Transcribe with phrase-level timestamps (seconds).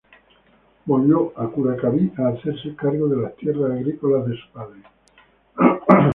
[0.85, 4.81] Volvió a Curacaví a hacerse cargo de las tierras agrícolas de su padre.